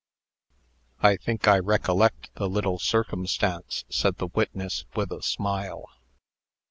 [1.01, 5.85] "I think I recollect the little circumstance," said the witness, with a smile.